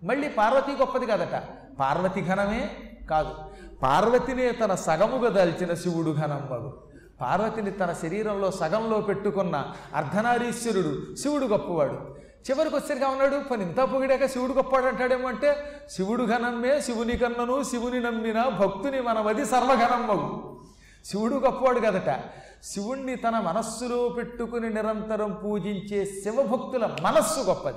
మళ్ళీ 0.02 0.28
పార్వతి 0.28 0.72
గొప్పది 0.72 1.06
కదట. 1.06 1.42
పార్వతి 1.80 2.24
ఘనమే 2.24 2.70
కాదు. 3.10 3.34
పార్వతినే 3.82 4.52
తన 4.52 4.74
సగముగా 4.74 5.28
దాల్చిన 5.28 5.74
శివుడు 5.74 6.10
ఘనం 6.12 6.48
మగు 6.52 6.93
పార్వతిని 7.24 7.70
తన 7.70 7.92
శరీరంలో 7.92 8.50
సగంలో 8.50 9.00
పెట్టుకున్న 9.00 9.72
అర్ధనారీశ్వరుడు 9.94 11.14
శివుడు 11.14 11.44
గొప్పవాడు. 11.44 12.24
చివరికి 12.50 12.76
వచ్చేసరికి 12.76 13.04
ఉన్నాడు 13.04 13.48
పని 13.48 13.62
ఇంత 13.62 13.80
పొగిడాక 13.80 14.26
శివుడు 14.26 14.52
గొప్పవాడు 14.52 14.86
అంటాడేమో 14.86 15.28
అంటే 15.28 15.80
శివుడు 15.90 16.24
ఘనమే 16.24 16.80
శివుని 16.80 17.16
కన్నను 17.18 17.62
శివుని 17.62 18.00
నమ్మిన 18.00 18.42
భక్తుని 18.42 19.00
మనమది 19.00 19.44
సర్వఘనం 19.46 20.06
మగు 20.06 20.60
శివుడు 21.04 21.34
గొప్పవాడు 21.34 21.80
కదట. 21.80 22.20
శివుణ్ణి 22.64 23.16
తన 23.16 23.38
మనస్సులో 23.38 24.08
పెట్టుకుని 24.08 24.70
నిరంతరం 24.70 25.32
పూజించే 25.44 26.04
శివభక్తుల 26.04 26.96
మనస్సు 27.02 27.40
గొప్పది. 27.40 27.76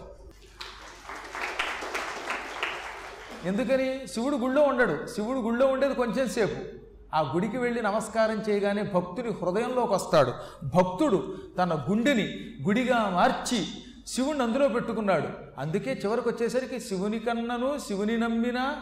ఎందుకని? 3.45 4.07
శివుడు 4.07 4.35
గుళ్ళో 4.35 4.61
ఉండడు. 4.61 5.07
శివుడు 5.07 5.37
గుళ్ళో 5.37 5.67
ఉండేది 5.67 5.95
కొంచెం 5.95 6.29
సేపు. 6.29 6.86
ఆ 7.13 7.21
గుడికి 7.21 7.57
వెళ్ళి 7.57 7.81
నమస్కారం 7.81 8.41
చేయగానే 8.49 8.83
భక్తుడి 8.83 9.29
హృదయంలోకి 9.29 9.93
వస్తాడు. 9.93 10.31
భక్తుడు 10.63 11.37
తన 11.57 11.85
గుండెని 11.89 12.23
గుడిగా 12.63 13.09
మార్చి 13.09 13.67
శివుణ్ణి 14.07 14.43
అందులో 14.43 14.67
పెట్టుకున్నాడు. 14.67 15.27
అందుకే 15.57 16.01
చివరికి 16.05 16.29
వచ్చేసరికి 16.29 16.79
శివుని 16.79 17.19
కన్నను 17.19 17.77
శివుని 17.77 18.17
నమ్మిన 18.17 18.75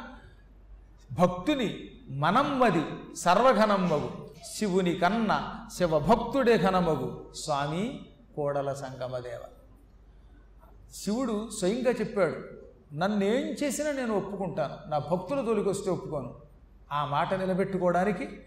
భక్తుని 1.20 1.91
మనమ్మది 2.10 2.86
సర్వఘనమ్మగు 3.15 4.29
శివుని 4.55 4.96
కన్న 4.96 5.53
శివభక్తుడే 5.77 6.58
ఘనమగు. 6.58 7.34
స్వామి 7.36 8.05
కోడల 8.36 8.74
సంగమదేవ. 8.74 9.39
శివుడు 10.94 11.50
స్వయంగా 11.60 11.91
చెప్పాడు 11.91 12.36
నన్నేం 12.96 13.41
చేసినా 13.41 13.91
నేను 13.91 14.17
ఒప్పుకుంటాను. 14.17 14.89
నా 14.89 15.00
భక్తుల 15.00 15.46
తొలికొస్తే 15.46 15.91
ఒప్పుకోను. 15.91 16.44
ఆ 16.91 17.05
మాట 17.05 17.33
నిలబెట్టుకోవడానికి 17.33 18.39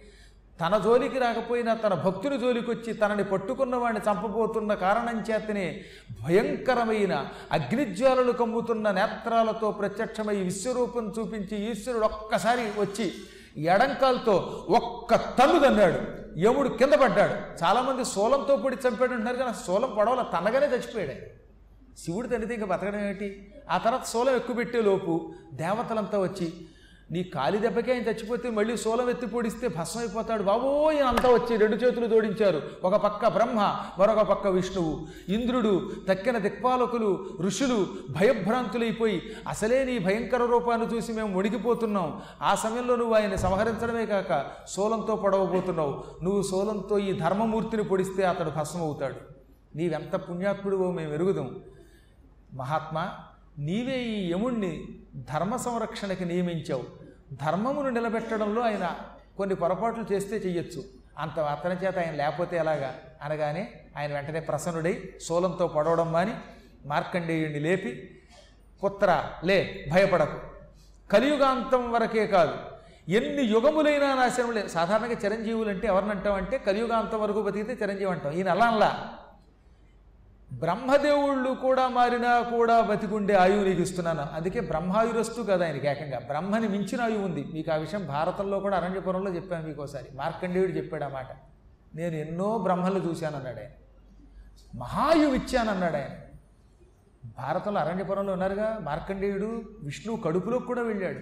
తన 0.60 0.78
జోలికి 0.78 1.18
రాకపోయినా 1.18 1.74
తన 1.74 1.94
భక్తుని 1.94 2.38
జోలికి 2.38 2.70
వచ్చి 2.70 2.92
తనని 2.92 3.24
పట్టుకున్న 3.24 3.76
వాడిని 3.76 4.10
చంపబోతున్న 4.10 4.74
కారణం 4.74 5.20
చేతనే 5.20 5.84
భయంకరమైన 6.22 7.26
అగ్నిజ్వాలలు 7.52 8.32
కమ్ముతున్న 8.32 8.90
నేత్రాలతో 8.90 9.70
ప్రత్యక్షమై 9.70 10.36
విశ్వరూపం 10.36 11.14
చూపించి 11.18 11.70
ఈశ్వరుడు 11.70 12.04
ఒక్కసారి 12.04 12.62
వచ్చి 12.78 13.12
ఎడంకాలతో 13.58 14.66
ఒక్క 14.68 15.14
తన్ను 15.14 15.58
తన్నాడు. 15.60 16.00
యముడు 16.40 16.68
కింద 16.68 16.92
పడ్డాడు. 16.92 17.64
చాలామంది 17.64 18.04
సోలంతో 18.04 18.56
పొడి 18.56 18.76
చంపాడు 18.76 19.12
అంటున్నారు 19.12 19.36
కానీ 19.36 19.54
సోలం 19.66 19.90
పడవల 19.98 20.22
తనగానే 20.22 20.66
చచ్చిపోయాడు. 20.66 21.16
శివుడు 21.98 22.28
తండ్రితే 22.28 22.54
ఇంకా 22.54 22.66
బతకడం 22.66 23.00
ఏమిటి 23.00 23.52
ఆ 23.70 23.78
తర్వాత 23.78 24.04
సోలం 24.04 24.34
ఎక్కువ 24.34 24.56
పెట్టే 24.56 24.82
లోపు 24.82 25.32
దేవతలంతా 25.52 26.18
వచ్చి 26.18 26.66
నీ 27.10 27.22
కాలి 27.22 27.58
దెబ్బకే 27.58 27.92
ఆయన 27.92 28.02
చచ్చిపోతే 28.02 28.50
మళ్ళీ 28.50 28.76
సోలం 28.76 29.10
ఎత్తి 29.10 29.26
పొడిస్తే 29.26 29.68
భస్మం 29.68 30.02
అయిపోతాడు. 30.02 30.42
బాబోయ్ 30.42 31.02
అంతా 31.02 31.28
వచ్చి 31.28 31.56
రెండు 31.56 31.76
చేతులు 31.76 32.06
జోడించారు. 32.06 32.62
ఒక 32.84 32.94
పక్క 32.94 33.28
బ్రహ్మ 33.28 33.76
మరొక 33.98 34.20
పక్క 34.20 34.46
విష్ణువు. 34.46 35.06
ఇంద్రుడు 35.28 35.90
తక్కిన 36.08 36.38
దిక్పాలకులు 36.38 37.26
ఋషులు 37.40 37.86
భయభ్రాంతులైపోయి 38.10 39.22
అసలే 39.48 39.84
నీ 39.84 39.98
భయంకర 39.98 40.44
రూపాన్ని 40.44 40.86
చూసి 40.86 41.12
మేము 41.12 41.28
మునిగిపోతున్నాం. 41.28 42.22
ఆ 42.42 42.54
సమయంలో 42.54 42.96
నువ్వు 42.96 43.14
ఆయన 43.14 43.34
సంహరించడమే 43.34 44.06
కాక 44.06 44.46
సోలంతో 44.68 45.16
పొడవబోతున్నావు. 45.16 46.04
నువ్వు 46.22 46.42
సోలంతో 46.42 46.98
ఈ 46.98 47.12
ధర్మమూర్తిని 47.12 47.84
పొడిస్తే 47.84 48.22
అతడు 48.22 48.50
భస్మం 48.50 48.82
అవుతాడు 48.82 49.14
నీవెంత 49.76 50.16
పుణ్యాత్ముడివో 50.16 50.90
మేము 50.90 51.14
ఎరుగుదాం. 51.14 51.60
మహాత్మా 52.54 53.10
నీవే 53.58 53.98
ఈ 53.98 54.30
యముణ్ణి 54.32 54.88
ధర్మ 55.16 55.56
సంరక్షణకి 55.56 56.24
నియమించావు. 56.24 56.97
ధర్మమును 57.32 57.90
నిలబెట్టడంలో 57.90 58.62
ఆయన 58.62 58.96
కొన్ని 59.36 59.54
పొరపాట్లు 59.54 60.04
చేస్తే 60.12 60.36
చెయ్యొచ్చు. 60.36 60.84
అంత 61.18 61.40
అతని 61.40 61.74
చేత 61.74 61.98
ఆయన 61.98 62.14
లేకపోతే 62.14 62.56
ఎలాగా? 62.56 62.94
అనగానే 63.22 63.72
ఆయన 63.96 64.12
వెంటనే 64.12 64.40
ప్రసన్నుడై 64.40 65.14
శూలంతో 65.26 65.68
పడవడం 65.68 66.12
మాని 66.12 66.34
మార్కండేయుణ్ణి 66.86 67.60
లేపి 67.60 68.20
పుత్ర 68.84 69.24
లే 69.44 69.86
భయపడకు. 69.92 70.38
కలియుగాంతం 71.10 71.92
వరకే 71.92 72.26
కాదు. 72.26 72.54
ఎన్ని 73.08 73.42
యుగములైనా 73.42 74.14
నాశనం 74.14 74.52
లేదు 74.52 74.68
సాధారణంగా 74.68 75.16
చిరంజీవులు 75.24 75.68
అంటే 75.68 75.86
ఎవరినంటామంటే 75.86 76.58
కలియుగాంతం 76.58 77.20
వరకు 77.20 77.42
బతికితే 77.42 77.84
చిరంజీవి 77.84 78.10
అంటాం. 78.10 78.32
ఈయన 78.32 78.48
అలా 78.48 78.66
అలా 78.66 79.18
బ్రహ్మదేవుళ్ళు 80.52 81.54
కూడా 81.54 81.88
మారినా 81.88 82.40
కూడా 82.40 82.80
బతికుండే 82.80 83.34
ఆయువు 83.34 83.64
నీకు 83.64 83.82
ఇస్తున్నాను. 83.82 84.26
అందుకే 84.32 84.60
బ్రహ్మాయురస్తు 84.60 85.42
కదా 85.42 85.66
ఆయనకి 85.66 85.86
ఏకంగా. 85.86 86.18
బ్రహ్మని 86.18 86.68
మించిన 86.68 87.00
ఆయువు 87.00 87.24
ఉంది. 87.24 87.44
మీకు 87.52 87.72
ఆ 87.72 87.74
విషయం 87.74 88.06
భారతంలో 88.06 88.60
కూడా 88.60 88.76
అరణ్యపురంలో 88.76 89.34
చెప్పాను 89.34 89.66
మీకు 89.66 89.82
ఒకసారి. 89.82 90.06
మార్కండేయుడు 90.14 90.70
చెప్పాడు 90.70 91.04
ఆ 91.04 91.08
మాట. 91.08 91.26
నేను 91.94 92.16
ఎన్నో 92.16 92.58
బ్రహ్మలు 92.58 93.10
చూశాను 93.10 93.36
ఆయన. 93.36 93.56
మహాయువు 94.78 95.34
ఇచ్చానన్నాడు 95.34 95.96
ఆయన. 95.96 96.38
భారతంలో 97.38 97.80
అరణ్యపురంలో 97.80 98.32
ఉన్నారుగా? 98.32 98.78
మార్కండేయుడు 98.82 99.62
విష్ణువు 99.82 100.18
కడుపులోకి 100.18 100.66
కూడా 100.66 100.82
వెళ్ళాడు. 100.82 101.20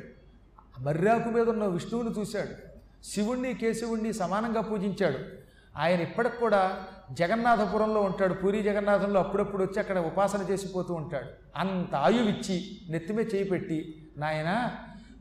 మర్రాకు 0.81 1.29
మీద 1.29 1.49
ఉన్న 1.49 1.65
విష్ణువుని 1.65 2.21
చూశాడు. 2.21 2.67
శివుణ్ణి 3.05 3.55
కేశవుణ్ణి 3.55 4.13
సమానంగా 4.13 4.61
పూజించాడు. 4.61 5.46
ఆయన 5.77 6.01
ఇప్పటికి 6.01 6.37
కూడా 6.37 6.85
జగన్నాథపురంలో 7.11 8.01
ఉంటాడు. 8.01 8.35
పూరి 8.35 8.63
జగన్నాథంలో 8.63 9.21
అప్పుడప్పుడు 9.21 9.63
వచ్చి 9.63 9.79
అక్కడ 9.79 9.99
ఉపాసన 9.99 10.43
చేసిపోతూ 10.43 10.95
ఉంటాడు. 10.95 11.29
అంత 11.57 11.95
ఆయువిచ్చి 11.95 12.79
నెత్తిమే 12.89 13.23
చేయి 13.23 13.45
పెట్టి 13.45 14.11
నాయన 14.17 14.71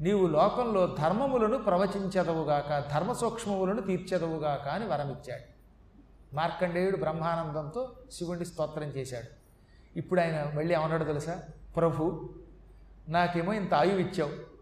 నీవు 0.01 0.27
లోకంలో 0.27 0.95
ధర్మములను 1.00 1.57
ప్రవచించదవుగాక 1.57 2.93
ధర్మ 2.93 3.13
సూక్ష్మములను 3.13 3.81
తీర్చెదవుగాక 3.81 4.67
అని 4.67 4.88
వరమిచ్చాడు. 4.88 5.55
మార్కండేయుడు 6.35 6.97
బ్రహ్మానందంతో 6.97 7.95
శివుణ్ణి 8.12 8.45
స్తోత్రం 8.45 8.88
చేశాడు. 8.88 9.45
ఇప్పుడు 9.97 10.21
ఆయన 10.21 10.51
మళ్ళీ 10.55 10.75
ఏమన్నాడు 10.75 11.03
తెలుసా? 11.03 11.39
ప్రభు 11.77 12.29
నాకేమో 13.09 13.53
ఇంత 13.53 13.74
ఆయువు 13.74 14.00
ఇచ్చావు 14.00 14.54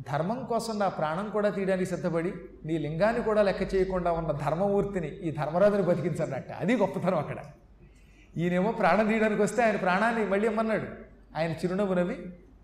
ధర్మం 0.00 0.44
కోసం 0.44 0.78
నా 0.78 0.88
ప్రాణం 0.88 1.30
కూడా 1.30 1.48
తీయడానికి 1.48 1.90
సిద్ధపడి 1.90 2.34
నీ 2.64 2.78
లింగాన్ని 2.78 3.22
కూడా 3.22 3.42
లెక్క 3.42 3.74
చేయకుండా 3.74 4.12
ఉన్న 4.12 4.32
ధర్మమూర్తిని 4.32 5.08
ఈ 5.08 5.30
ధర్మరాజుని 5.30 5.82
బతికించన్నట్ట 5.82 6.50
అది 6.50 6.76
గొప్పతనం 6.76 7.18
అక్కడ. 7.18 7.36
ఈయనేమో 8.36 8.72
ప్రాణం 8.72 9.08
తీయడానికి 9.08 9.42
వస్తే 9.42 9.62
ఆయన 9.62 9.76
ప్రాణాన్ని 9.76 10.24
మళ్ళీ 10.24 10.48
ఇమ్మన్నాడు. 10.48 10.86
ఆయన 11.36 11.52
చిరునవ్వు 11.52 11.94
నవ్వి 11.94 12.16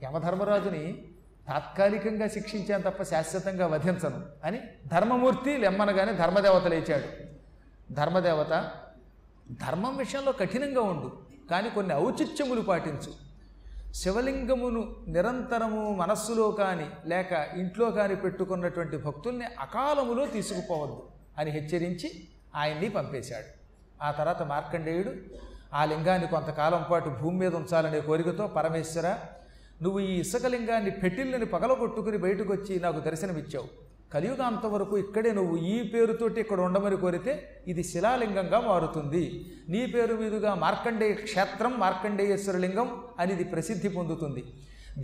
యమధర్మరాజుని 0.03 1.03
తాత్కాలికంగా 1.49 2.29
శిక్షించాను 2.29 2.83
తప్ప 2.83 3.03
శాశ్వతంగా 3.03 3.67
వధించను 3.67 4.23
అని 4.45 4.61
ధర్మమూర్తి 4.87 5.57
లెమ్మనగానే 5.57 6.13
ధర్మదేవత 6.13 6.67
లేచాడు. 6.67 7.31
ధర్మదేవత 7.93 8.71
ధర్మం 9.51 9.97
విషయంలో 9.97 10.33
కఠినంగా 10.33 10.81
ఉండు 10.81 11.13
కానీ 11.51 11.71
కొన్ని 11.71 11.95
ఔచిత్యములు 11.95 12.61
పాటించు. 12.61 13.30
శివలింగమును 13.95 14.97
నిరంతరము 15.09 15.95
మనస్సులో 15.95 16.51
కానీ 16.51 16.87
లేక 17.07 17.49
ఇంట్లో 17.57 17.91
కానీ 17.91 18.15
పెట్టుకున్నటువంటి 18.15 18.97
భక్తుల్ని 18.97 19.45
అకాలములో 19.61 20.27
తీసుకుపోవద్దు 20.27 21.03
అని 21.39 21.51
హెచ్చరించి 21.51 22.11
ఆయన్ని 22.55 22.89
పంపేశాడు. 22.89 23.49
ఆ 24.03 24.11
తర్వాత 24.11 24.43
మార్కండేయుడు 24.43 25.13
ఆ 25.75 25.85
లింగాన్ని 25.85 26.29
కొంతకాలం 26.29 26.85
పాటు 26.91 27.09
భూమి 27.09 27.39
మీద 27.39 27.55
ఉంచాలనే 27.55 28.01
కోరికతో 28.01 28.47
పరమేశ్వర 28.47 29.19
నువ్వు 29.83 30.01
ఈ 30.01 30.19
ఇసుక 30.21 30.47
లింగాన్ని 30.47 30.91
పెట్టిల్లని 30.91 31.45
పగలగొట్టుకుని 31.45 32.17
బయటకు 32.17 32.53
వచ్చి 32.53 32.81
నాకు 32.81 33.01
దర్శనమిచ్చావు. 33.01 33.69
కలియుగ 34.15 34.41
అంతవరకు 34.51 34.95
ఇక్కడే 35.03 35.31
నువ్వు 35.39 35.57
ఈ 35.73 35.75
పేరుతోటి 35.93 36.39
ఇక్కడ 36.45 36.61
ఉండమని 36.69 36.97
కోరితే 37.03 37.33
ఇది 37.73 37.83
శిలాలింగంగా 37.91 38.59
మారుతుంది. 38.69 39.25
నీ 39.73 39.83
పేరు 39.93 40.15
మీదుగా 40.21 40.53
మార్కండేయ 40.65 41.15
క్షేత్రం 41.27 41.73
మార్కండేయేశ్వరలింగం 41.83 42.89
అనేది 42.89 43.21
అని 43.23 43.33
ఇది 43.37 43.45
ప్రసిద్ధి 43.53 43.91
పొందుతుంది. 43.97 44.43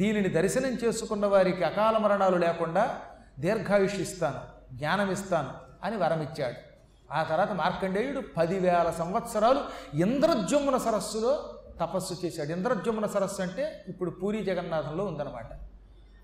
దీనిని 0.00 0.30
దర్శనం 0.38 0.74
చేసుకున్న 0.82 1.26
వారికి 1.34 1.62
అకాల 1.70 1.96
మరణాలు 2.04 2.38
లేకుండా 2.46 2.84
దీర్ఘాయుష్ 3.44 4.00
ఇస్తాను 4.06 4.40
జ్ఞానం 4.80 5.10
ఇస్తాను 5.16 5.52
అని 5.86 5.96
వరమిచ్చాడు. 6.02 6.58
ఆ 7.16 7.20
తర్వాత 7.30 7.52
మార్కండేయుడు 7.62 8.20
పదివేల 8.38 8.88
సంవత్సరాలు 9.02 9.60
ఇంద్రజుమ్మున 10.06 10.76
సరస్సులో 10.86 11.32
తపస్సు 11.82 12.14
చేశాడు. 12.24 12.50
ఇంద్రజమున 12.56 13.06
సరస్సు 13.14 13.40
అంటే 13.46 13.64
ఇప్పుడు 13.92 14.10
పూరి 14.20 14.38
జగన్నాథంలో 14.50 15.04
ఉందన్నమాట. 15.10 15.50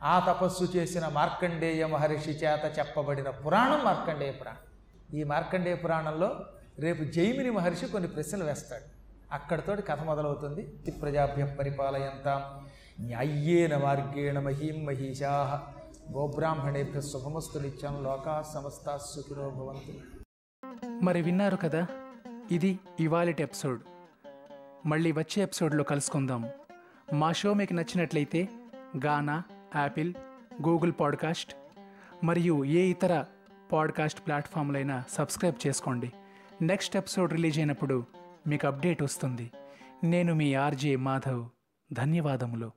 ఆ 0.02 0.18
తపస్సు 0.18 0.64
చేసిన 0.64 1.09
మార్కండేయ 1.09 1.87
మహర్షి 1.87 2.30
చేత 2.30 2.78
చెప్పబడిన 2.78 3.30
పురాణం 3.30 3.85
మార్కండేయ 3.85 4.32
పురాణం. 4.32 4.59
ఈ 5.18 5.25
మార్కండేయ 5.25 5.75
పురాణంలో 5.75 6.47
రేపు 6.78 7.04
జైమిని 7.04 7.50
మహర్షి 7.50 7.87
కొన్ని 7.87 8.09
ప్రశ్నలు 8.09 8.44
వేస్తాడు. 8.44 8.82
అక్కడతోటి 9.32 9.82
కథ 9.82 10.02
మొదలవుతుంది. 10.02 10.82
తి 10.85 10.90
ప్రజాభ్య 10.90 11.44
పరిపాలయంతాం. 11.44 12.66
న్యాయ్యేన 13.06 13.76
మార్గేణ 13.76 14.40
మహీం 14.40 14.85
మహిషా. 14.85 15.62
గోబ్రాహ్మణేభ్య 16.12 17.00
శుభమస్తు 17.00 17.59
నిత్యం 17.59 18.04
లోకా 18.04 18.44
సమస్త 18.54 18.97
సుఖినో 18.97 19.50
భవంతు. 19.50 19.92
మరి 21.04 21.23
విన్నారు 21.23 21.56
కదా 21.56 21.86
ఇది 22.50 22.78
ఇవాళటి 23.00 23.43
ఎపిసోడ్. 23.43 23.80
మళ్ళీ 24.86 25.12
వచ్చే 25.12 25.43
ఎపిసోడ్లో 25.43 25.84
కలుసుకుందాం. 25.84 26.49
మా 27.12 27.32
షో 27.32 27.54
మీకు 27.54 27.73
నచ్చినట్లయితే 27.73 28.49
గానా 29.06 29.43
యాపిల్ 29.76 30.15
గూగుల్ 30.67 30.93
పాడ్కాస్ట్ 31.00 31.54
మరియు 32.25 32.65
ఏ 32.65 32.91
ఇతర 32.91 33.25
పాడ్కాస్ట్ 33.73 34.26
ప్లాట్ఫామ్లైనా 34.26 35.04
సబ్స్క్రైబ్ 35.08 35.67
చేసుకోండి. 35.67 36.13
నెక్స్ట్ 36.63 36.97
ఎపిసోడ్ 36.97 37.32
రిలీజ్ 37.32 37.58
అయినప్పుడు 37.58 38.06
మీకు 38.47 38.67
అప్డేట్ 38.67 39.02
వస్తుంది. 39.02 39.50
నేను 40.04 40.35
మీ 40.35 40.54
ఆర్జే 40.54 40.97
మాధవ్. 40.97 41.49
ధన్యవాదములు. 41.93 42.71